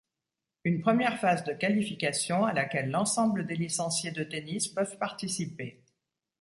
[0.63, 5.83] Une première phase de qualification à laquelle l'ensemble des licenciés de tennis peuvent participer.